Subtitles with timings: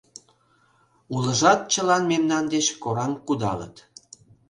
[1.15, 3.75] Улыжат чылан мемнан деч кораҥ кудалыт.